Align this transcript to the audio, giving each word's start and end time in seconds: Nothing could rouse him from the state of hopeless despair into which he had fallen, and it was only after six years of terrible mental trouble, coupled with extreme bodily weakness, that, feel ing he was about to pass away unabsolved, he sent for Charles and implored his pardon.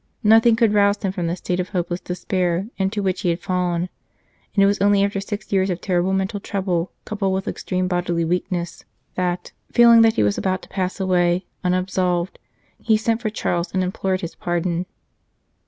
Nothing 0.23 0.55
could 0.55 0.73
rouse 0.73 1.03
him 1.03 1.11
from 1.11 1.27
the 1.27 1.35
state 1.35 1.59
of 1.59 1.69
hopeless 1.69 1.99
despair 1.99 2.65
into 2.77 3.03
which 3.03 3.21
he 3.21 3.29
had 3.29 3.39
fallen, 3.39 3.87
and 4.55 4.63
it 4.63 4.65
was 4.65 4.81
only 4.81 5.03
after 5.03 5.21
six 5.21 5.53
years 5.53 5.69
of 5.69 5.79
terrible 5.79 6.11
mental 6.11 6.39
trouble, 6.39 6.91
coupled 7.05 7.31
with 7.33 7.47
extreme 7.47 7.87
bodily 7.87 8.25
weakness, 8.25 8.83
that, 9.13 9.51
feel 9.71 9.91
ing 9.91 10.03
he 10.05 10.23
was 10.23 10.39
about 10.39 10.63
to 10.63 10.69
pass 10.69 10.99
away 10.99 11.45
unabsolved, 11.63 12.39
he 12.79 12.97
sent 12.97 13.21
for 13.21 13.29
Charles 13.29 13.71
and 13.75 13.83
implored 13.83 14.21
his 14.21 14.33
pardon. 14.33 14.87